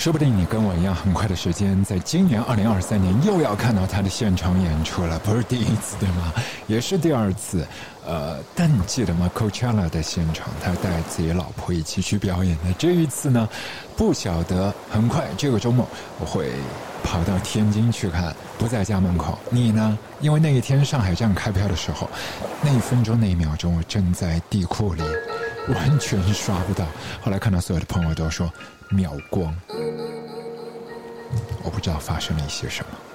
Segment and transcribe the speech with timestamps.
[0.00, 6.32] 说不定你跟我一样，很快的时间，在今年二零二三年又要看到他的现场演出了，不是第一次对吗？
[6.66, 7.68] 也是第二次。
[8.06, 12.72] 呃，但你记得吗？Coachella 的现场，他带自己老婆一起去表演的。
[12.78, 13.46] 这一次呢，
[13.94, 15.86] 不晓得很快这个周末
[16.18, 16.50] 我会
[17.04, 19.38] 跑到天津去看，不在家门口。
[19.50, 19.98] 你呢？
[20.22, 22.08] 因为那一天上海站开票的时候，
[22.62, 25.02] 那一分钟那一秒钟，我正在地库里，
[25.74, 26.86] 完全刷不到。
[27.20, 28.50] 后来看到所有的朋友都说。
[28.92, 29.54] 秒光，
[31.62, 33.09] 我不知道发生了一些什么。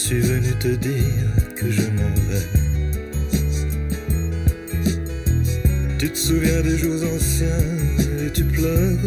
[0.00, 2.46] Suis venu te dire que je m'en vais.
[5.98, 7.66] Tu te souviens des jours anciens
[8.24, 8.98] et tu pleures.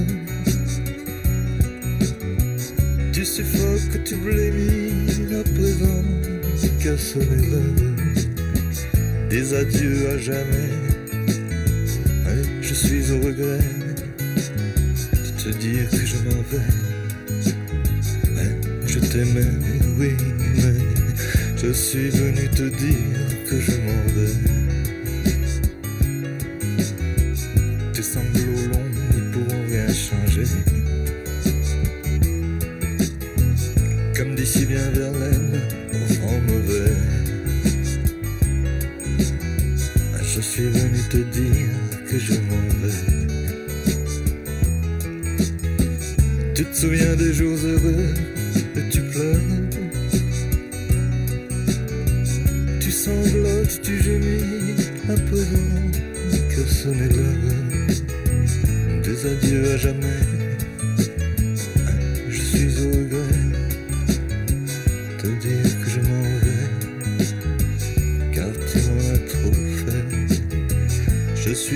[3.11, 6.03] Tu suffoques, tu blémis à présent,
[6.79, 9.29] qu'à sonner l'heure.
[9.29, 10.82] Des adieux à jamais.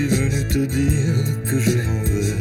[0.08, 1.14] suis venu te dire
[1.44, 2.34] que je m'en vais.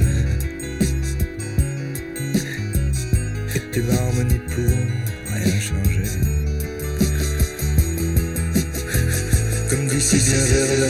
[3.56, 4.88] Et tes larmes n'y pourront
[5.34, 6.10] rien changer.
[9.70, 10.87] Comme d'ici bien vers là.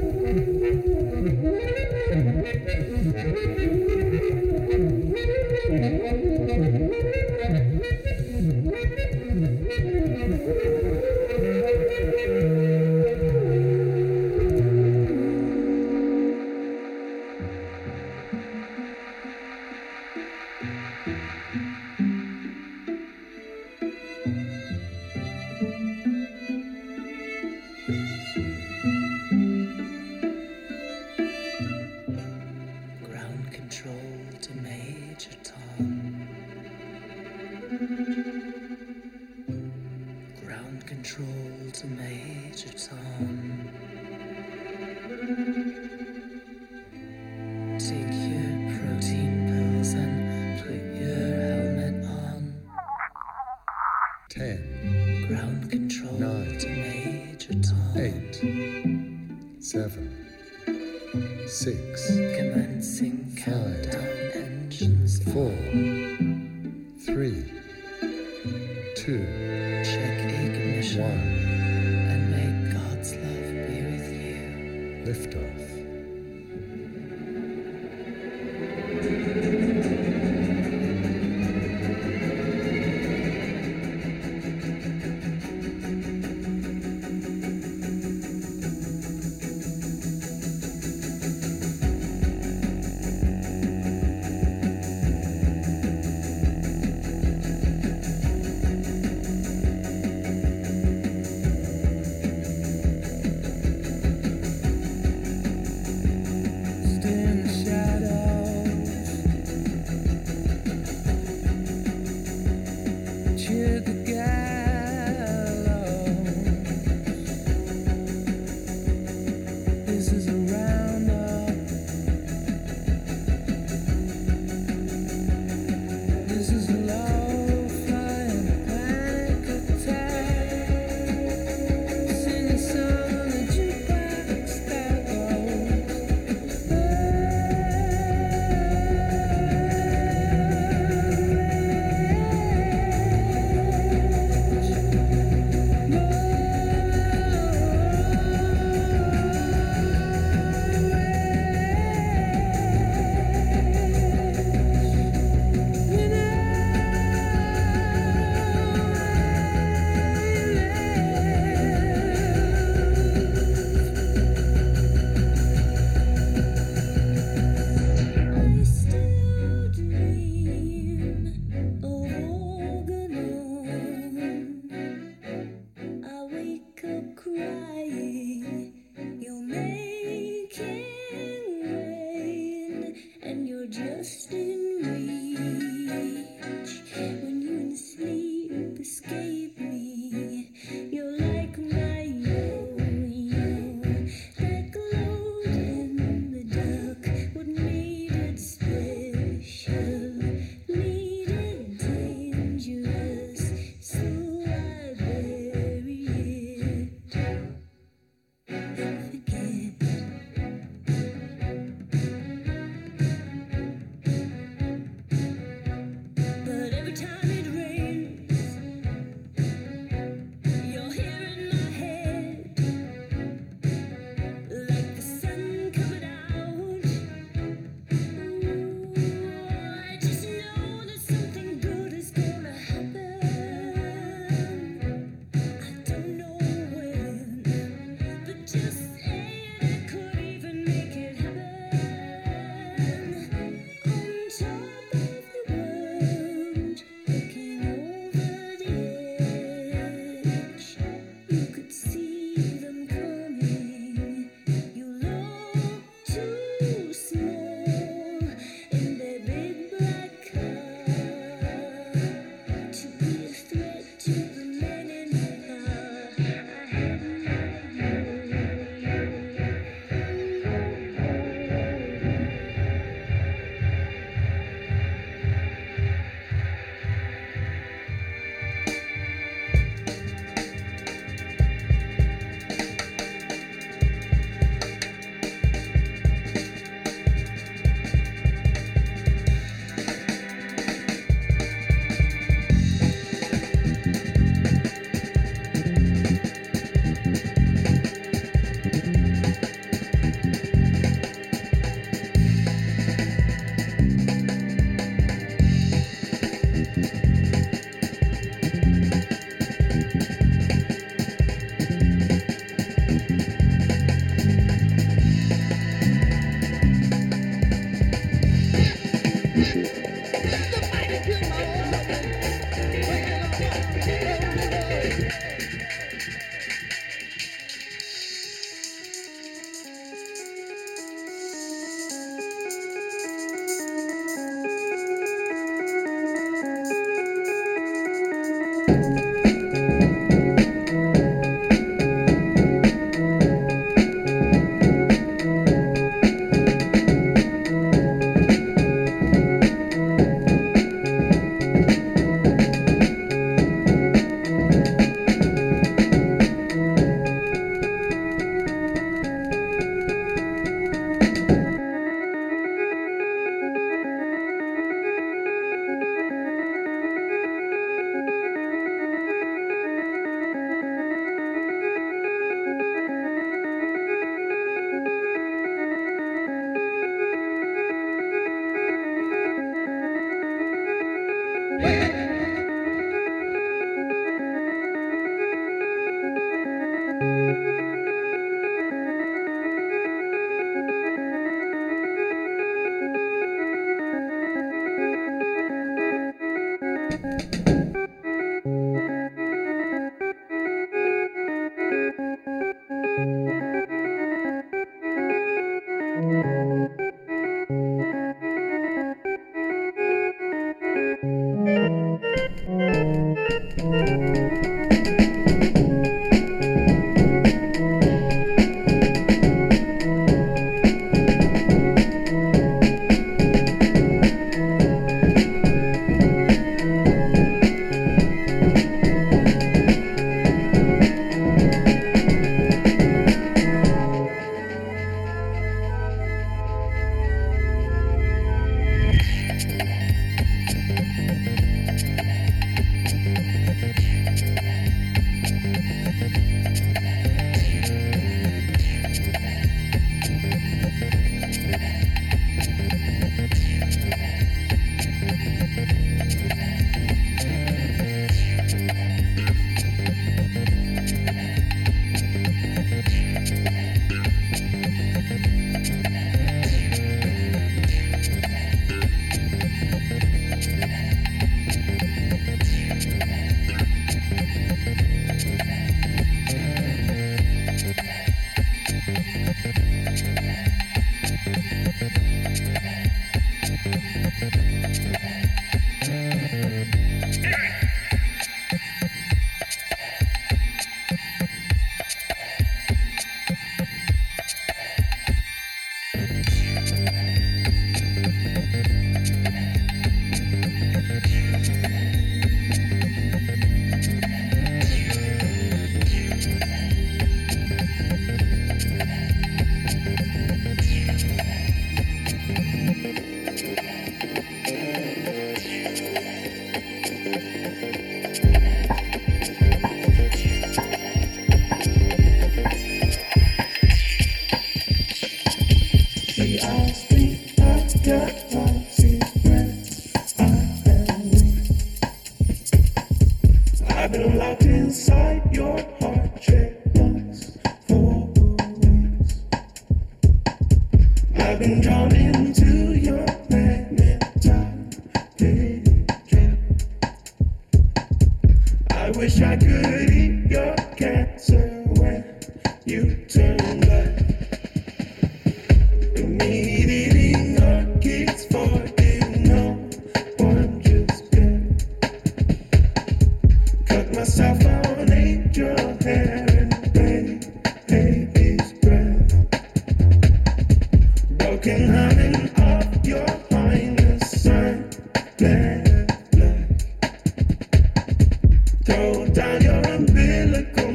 [578.65, 579.61] Don't die, you're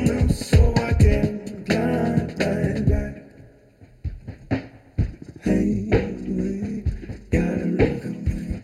[0.06, 3.23] now, so I get blind, blind, blind.
[5.41, 5.89] Hey,
[7.32, 8.63] gotta recommend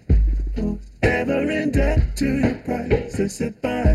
[1.02, 3.16] forever in debt to your price.
[3.62, 3.93] They.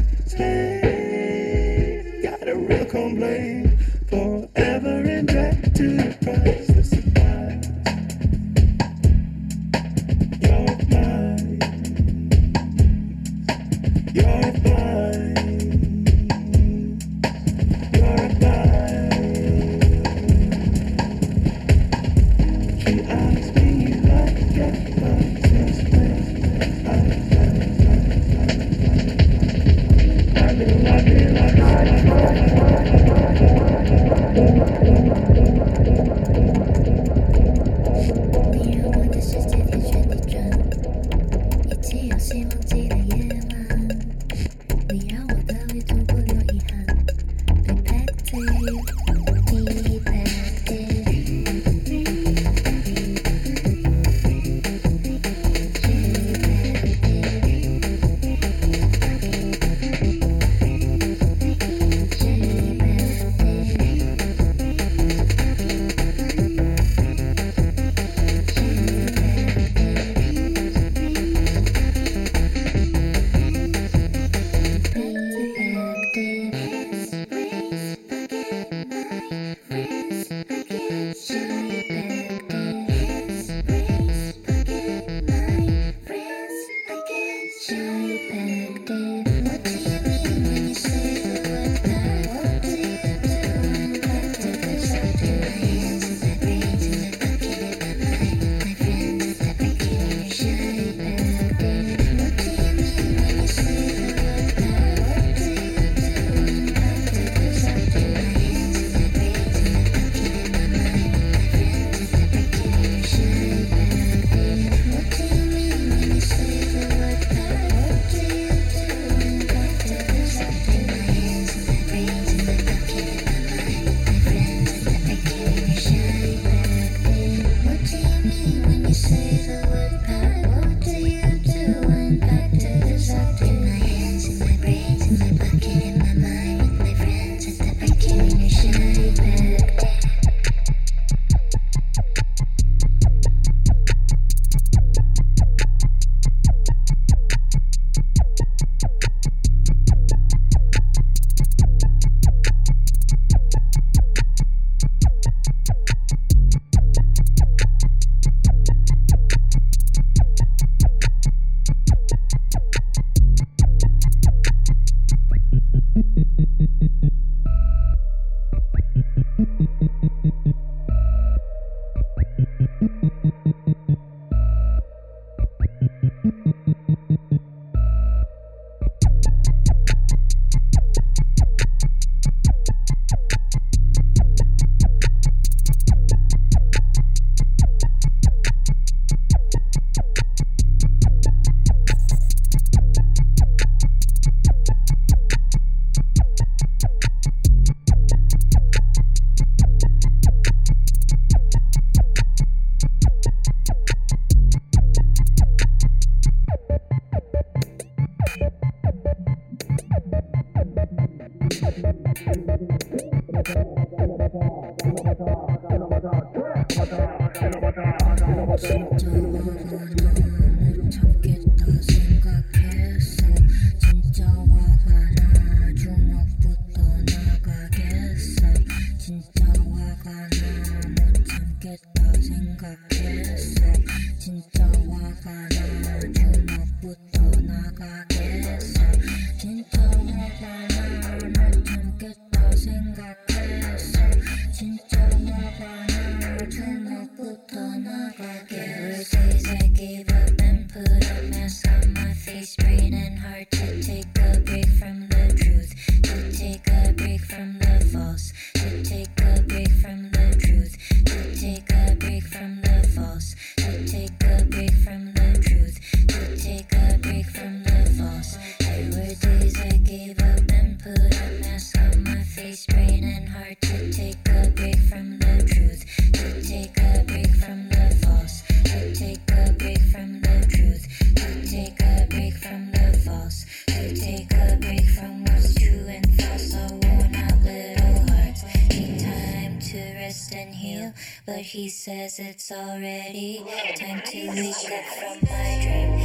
[291.68, 293.44] says it's already
[293.76, 295.97] time to wake up from my dream.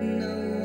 [0.00, 0.55] no.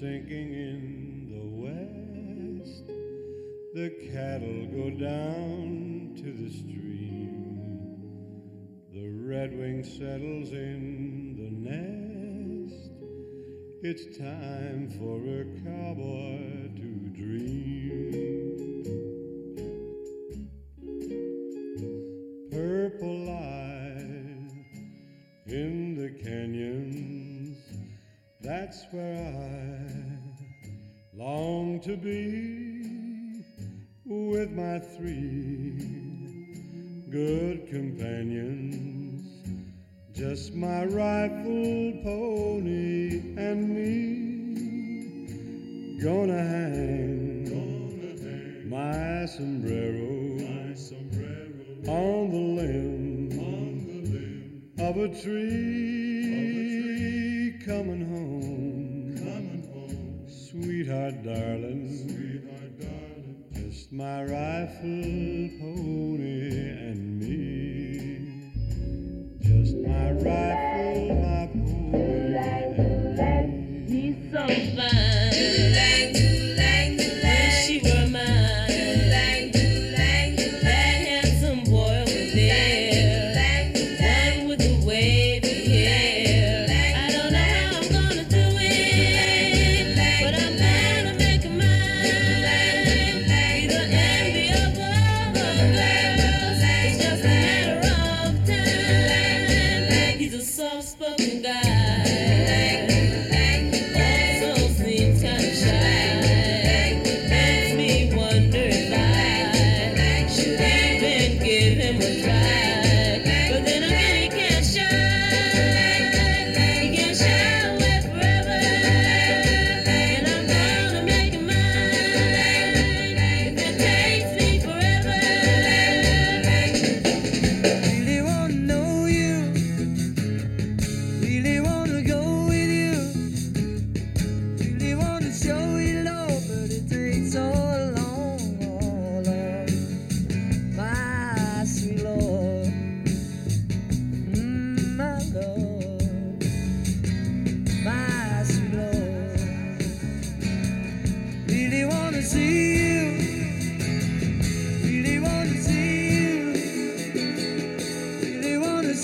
[0.00, 2.86] Sinking in the west.
[3.74, 8.02] The cattle go down to the stream.
[8.92, 12.90] The redwing settles in the nest.
[13.82, 18.14] It's time for a cowboy to dream.
[22.50, 24.50] Purple light
[25.46, 27.58] in the canyons.
[28.40, 29.63] That's where I
[31.74, 33.42] long to be
[34.04, 35.72] with my three
[37.10, 39.26] good companions.
[40.12, 43.90] Just my rifle, pony, and me.
[46.00, 47.48] Gonna hang,
[48.70, 50.38] my sombrero,
[51.88, 53.30] on the limb,
[54.78, 55.83] of a tree.
[63.94, 68.50] My rifle, pony, and me.
[69.40, 70.53] Just my rifle,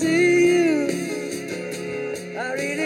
[0.01, 0.87] see you.
[2.35, 2.80] I really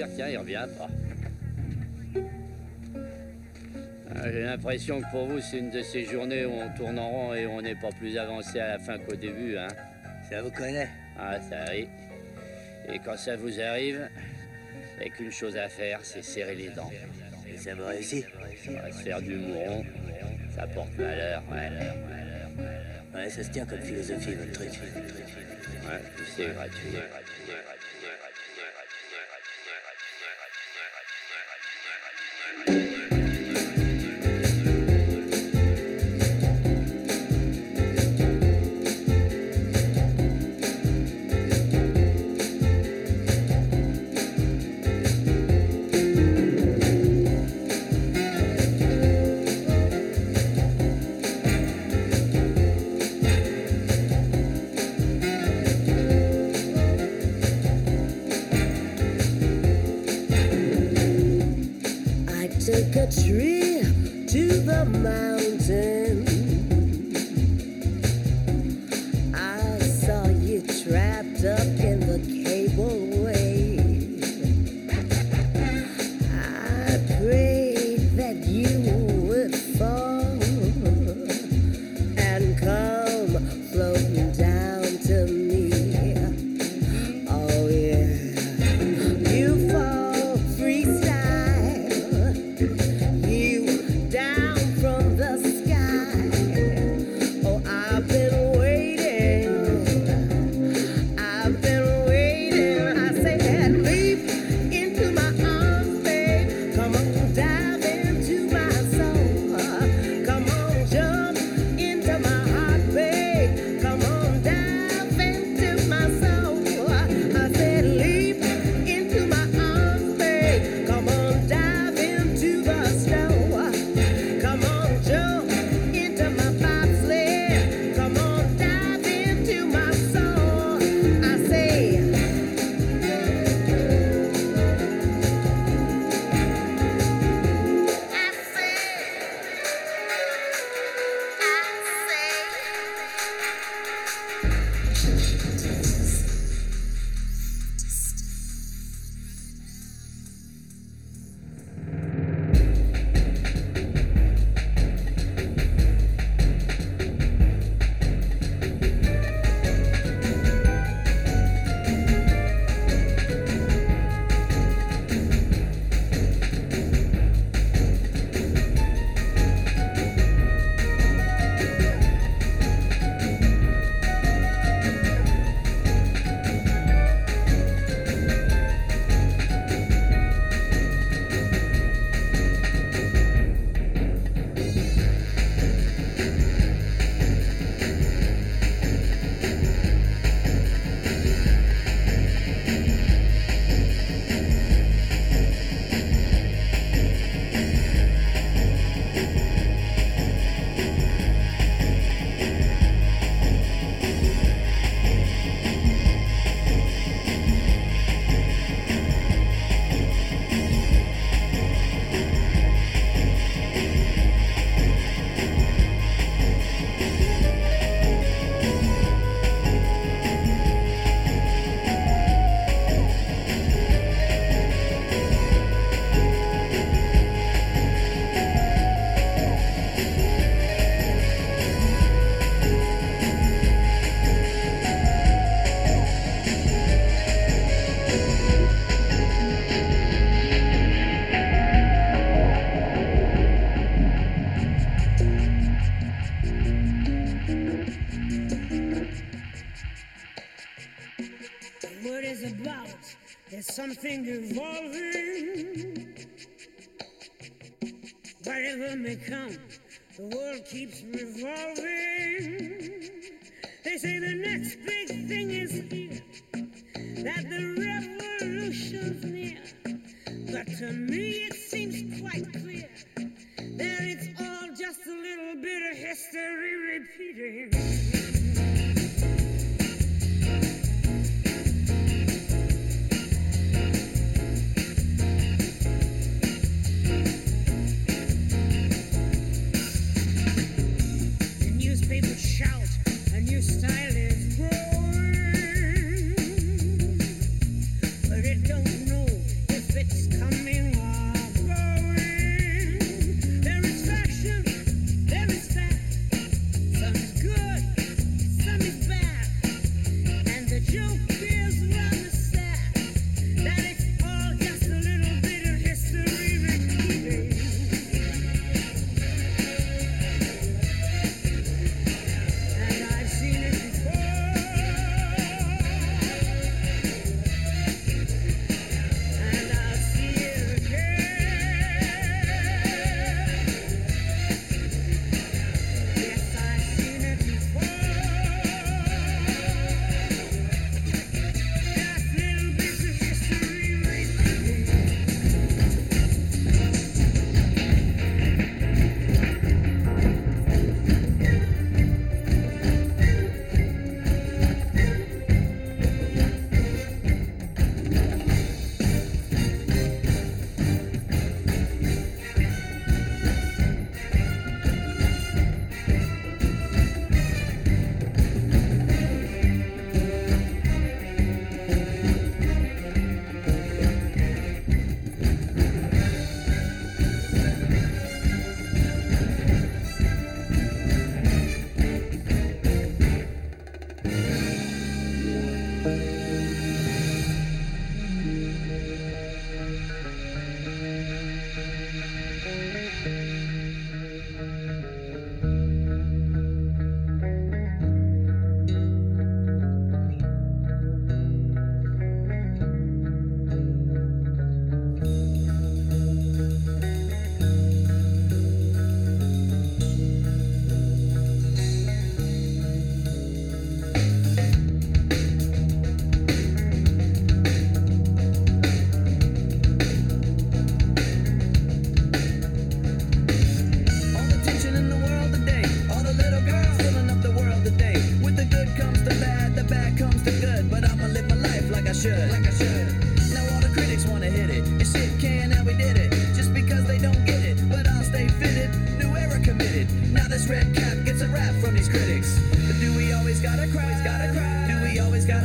[0.00, 0.88] dire, tiens, il revient pas.
[4.14, 7.08] Ah, J'ai l'impression que pour vous, c'est une de ces journées où on tourne en
[7.08, 9.68] rond et on n'est pas plus avancé à la fin qu'au début, hein.
[10.28, 10.88] Ça vous connaît
[11.18, 11.88] Ah, ça arrive.
[12.92, 14.08] Et quand ça vous arrive,
[14.96, 16.90] il n'y a qu'une chose à faire, c'est serrer les dents.
[17.52, 18.24] Et ça vous réussit
[18.68, 19.84] On va se faire du mouron,
[20.54, 21.68] ça porte malheur, ouais.
[23.14, 24.70] Ouais, ça se tient comme philosophie, votre truc.
[24.70, 26.00] Ouais,
[26.36, 26.96] c'est gratuit.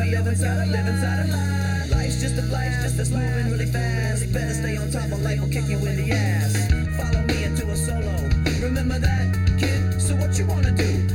[0.06, 3.66] I live inside, I live inside of Life's just a flash, just that's moving really
[3.66, 4.24] fast.
[4.24, 6.54] You Better stay on top of life, will kick you in the ass.
[6.96, 8.30] Follow me into a solo.
[8.62, 10.00] Remember that, kid?
[10.00, 11.15] So what you wanna do?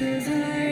[0.00, 0.69] kisses are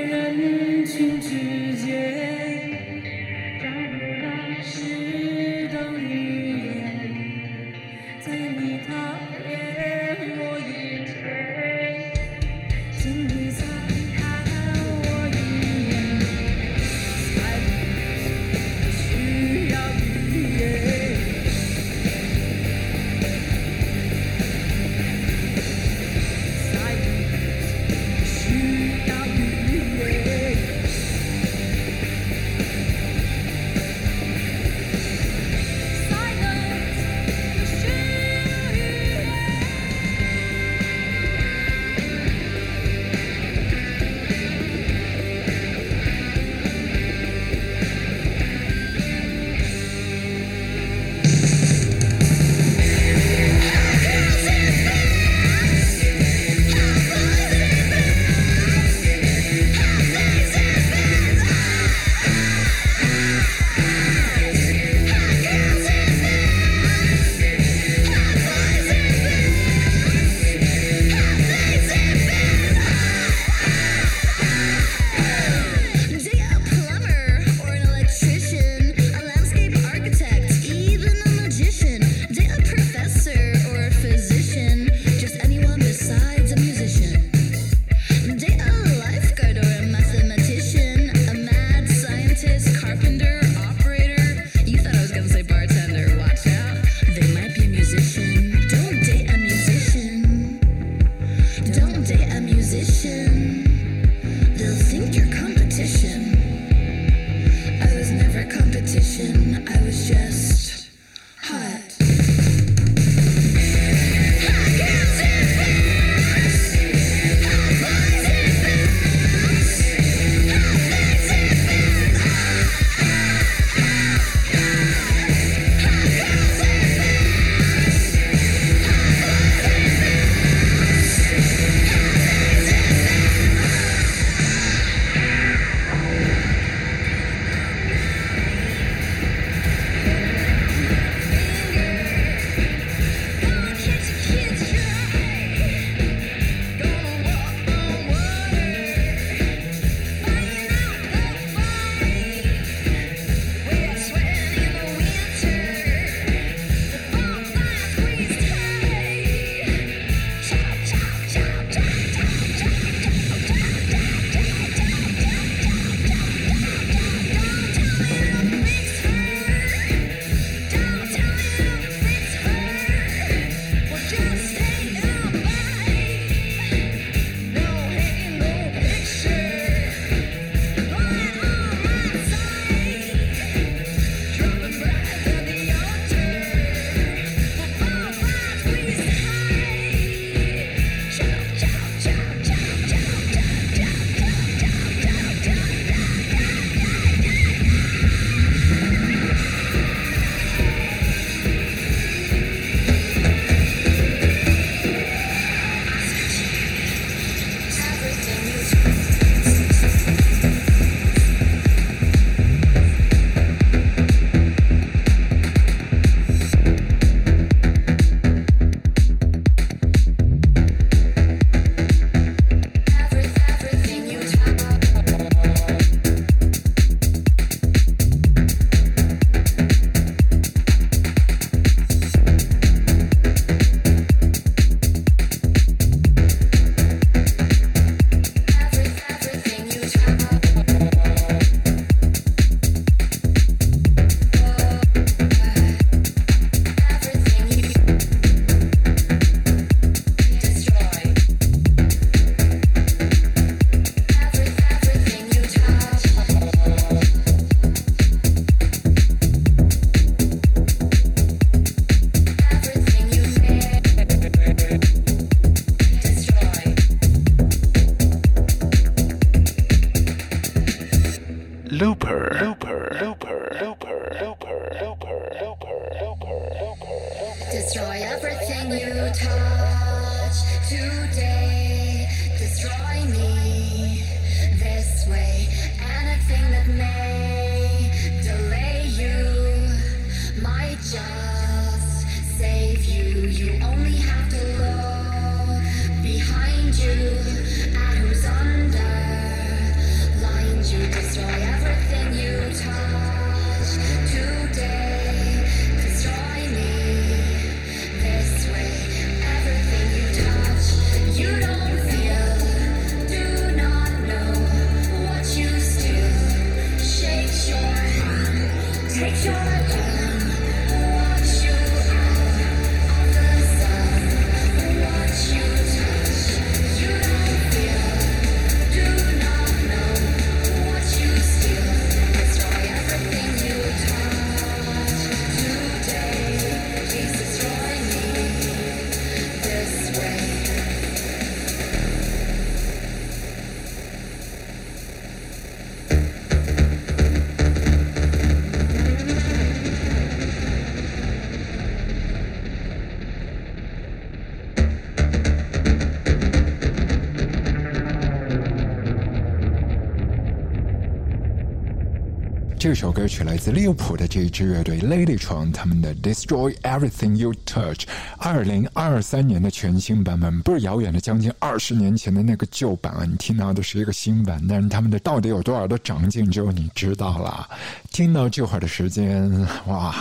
[362.78, 367.74] 这首歌曲来自利物浦的这一支乐队 Ladytron，他们的《Destroy Everything You Touch》，
[368.18, 373.05] 二零二三年的全新版本，不是遥远的将近二十年前的那个旧版啊！
[373.05, 377.50] 你听到的是一个新版，但是他们的到底有多少的长进，只有你知道了。
[377.90, 379.28] 听到这会儿的时间，
[379.66, 379.92] 哇，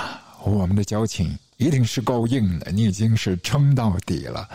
[0.43, 4.47] 我们的交情一定是够硬的，你已经是撑到底了。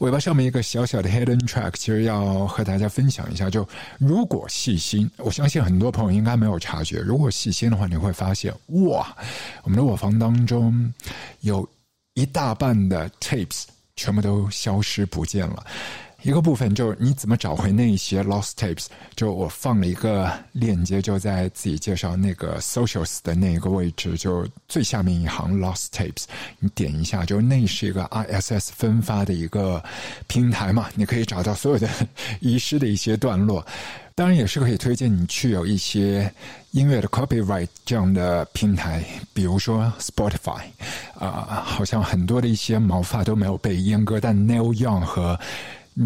[0.00, 3.50] 尾巴上面一个小小的 hidden track，其实要和大家分享一下。
[3.50, 3.68] 就
[3.98, 7.00] 如果细心，我相信很多朋友应该没有察觉。
[7.00, 8.50] 如果细心的话，你会发现，
[8.88, 9.14] 哇，
[9.62, 10.90] 我们的卧房当中
[11.40, 11.68] 有
[12.14, 13.64] 一大半的 tapes
[13.94, 15.66] 全部都消失不见了。
[16.22, 18.86] 一个部分就是你怎么找回那些 lost tapes？
[19.16, 26.24] 就我放了一个链接，就在自己介绍那个 socials 的那个位置，就最下面一行 lost tapes，
[26.58, 29.82] 你点一下，就那是一个 ISS 分发的一个
[30.26, 31.88] 平台嘛，你可以找到所有的
[32.40, 33.64] 遗失的一些段落。
[34.14, 36.30] 当然也是可以推荐你去有一些
[36.72, 39.02] 音乐的 copyright 这样的平台，
[39.32, 40.60] 比如说 Spotify，
[41.18, 45.40] 啊、好像很多的一些毛发都没有被阉割，但 Neil Young 和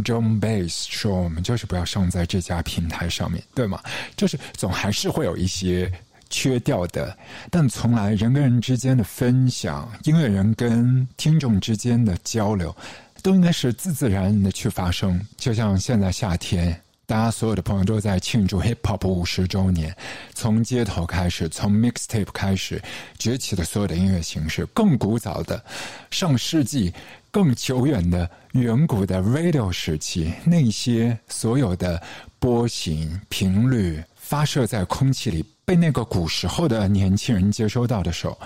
[0.02, 3.80] John Base 说我们就是不要上在这家平台上面，对吗？
[4.16, 5.92] 就是总还是会有一些
[6.30, 7.16] 缺掉的，
[7.50, 12.74] 但从来人跟人之间的分享，音乐人跟听众之间的交流，
[13.22, 15.20] 都应该是自自然然的去发生。
[15.36, 16.80] 就像现在夏天。
[17.06, 19.94] 大家所有的朋友都在庆祝 hip hop 五十周年，
[20.32, 22.82] 从街头开始，从 mixtape 开始
[23.18, 25.62] 崛起的所有的音乐形式，更古早的
[26.10, 26.92] 上世纪、
[27.30, 32.02] 更久远的远古的 radio 时期，那些所有的
[32.38, 38.38] 波形、频率发射在空气里，被那个古时候的年轻人接收到的时候，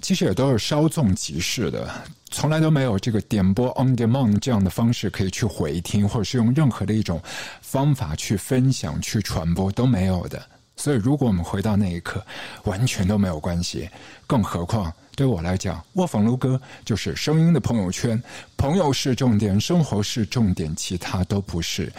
[0.00, 1.90] 其实也都是稍纵即逝的，
[2.30, 7.20] 从来都没有这个点播 on demand 这样的方式可以去回听，或者是用任何的一种
[7.60, 10.40] 方法去分享、去传播都没有的。
[10.76, 12.24] 所以，如果我们回到那一刻，
[12.62, 13.88] 完全都没有关系。
[14.28, 18.22] 更何况，对我来讲，卧房撸歌就是声音的朋友圈，
[18.56, 21.92] 朋友是重点，生活是重点，其他都不是。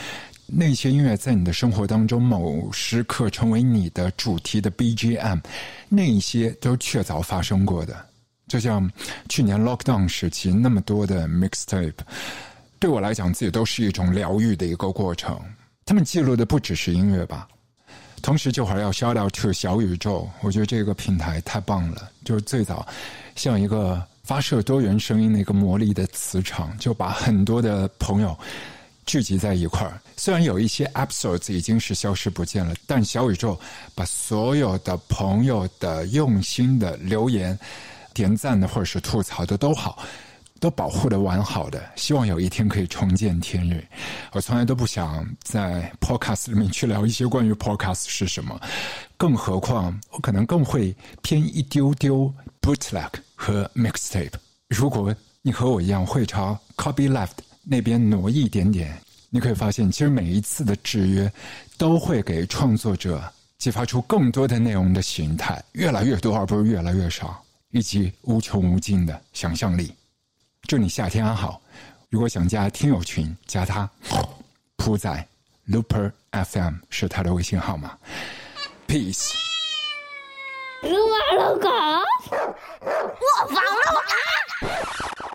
[0.45, 5.41] 那些音乐在你的生活当中某时刻成为你的主题的 BGM，
[5.89, 8.08] 那些都确凿发生过的。
[8.49, 8.91] 就像
[9.29, 11.93] 去年 lockdown 时期那么多的 mixtape，
[12.79, 15.39] 对我来讲自己都是一种疗愈的一个过程。
[15.85, 17.47] 他们记录的不只是音乐吧，
[18.21, 22.85] 同时这会儿要 shout out to 小宇宙，我觉得这个平台太棒了，就是最早
[23.35, 28.37] 像一个发射多元声音的一个魔力的磁场，就把很多的朋友。
[29.05, 33.59] 聚集在一块儿，虽然有一些 episodes 已经是消失不见了，但小宇宙
[33.95, 37.57] 把所有的朋友的用心的留言、
[38.19, 40.03] 点赞的或者是吐槽的都好，
[40.59, 41.81] 都保护的完好的。
[41.95, 43.81] 希望有一天可以重见天日。
[44.33, 48.59] 我从来都不想在 podcast 里面去聊一些关于 podcast 是什么，
[49.15, 54.33] 更何况我可能更会偏一丢丢 bootleg 和 mixtape。
[54.67, 57.39] 如果你和我一样会朝 copy left。
[57.71, 58.97] 那边挪一点点，
[59.29, 61.31] 你可以发现，其实每一次的制约
[61.77, 63.21] 都会给创作者
[63.59, 69.95] 激发出更多的内容的形态，越来越多，而不是越来越少，以及无穷无尽的想象力。
[70.63, 71.61] 祝你夏天安好。
[72.09, 73.89] 如果想加听友群，加他，
[74.75, 75.27] 铺仔
[75.67, 77.97] Looper FM 是他的微信号码。
[78.87, 79.33] Peace。
[80.81, 85.28] 撸撸狗，我防撸啊！